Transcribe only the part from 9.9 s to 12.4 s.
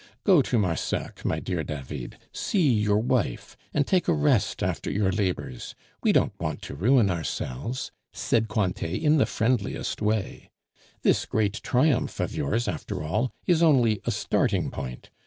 way. "This great triumph of